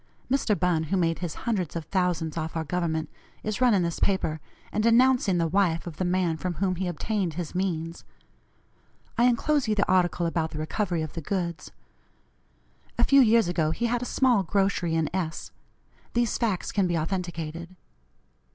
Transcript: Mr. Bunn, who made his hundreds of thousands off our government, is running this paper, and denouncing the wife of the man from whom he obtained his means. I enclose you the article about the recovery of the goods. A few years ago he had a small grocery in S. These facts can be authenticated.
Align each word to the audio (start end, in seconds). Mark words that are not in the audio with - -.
Mr. 0.31 0.59
Bunn, 0.59 0.85
who 0.85 0.97
made 0.97 1.19
his 1.19 1.35
hundreds 1.45 1.75
of 1.75 1.85
thousands 1.85 2.35
off 2.35 2.55
our 2.55 2.63
government, 2.63 3.07
is 3.43 3.61
running 3.61 3.83
this 3.83 3.99
paper, 3.99 4.39
and 4.71 4.81
denouncing 4.81 5.37
the 5.37 5.45
wife 5.47 5.85
of 5.85 5.97
the 5.97 6.03
man 6.03 6.37
from 6.37 6.55
whom 6.55 6.77
he 6.77 6.87
obtained 6.87 7.35
his 7.35 7.53
means. 7.53 8.03
I 9.15 9.25
enclose 9.25 9.67
you 9.67 9.75
the 9.75 9.87
article 9.87 10.25
about 10.25 10.49
the 10.49 10.57
recovery 10.57 11.03
of 11.03 11.13
the 11.13 11.21
goods. 11.21 11.69
A 12.97 13.03
few 13.03 13.21
years 13.21 13.47
ago 13.47 13.69
he 13.69 13.85
had 13.85 14.01
a 14.01 14.05
small 14.05 14.41
grocery 14.41 14.95
in 14.95 15.07
S. 15.15 15.51
These 16.13 16.35
facts 16.35 16.71
can 16.71 16.87
be 16.87 16.97
authenticated. 16.97 17.75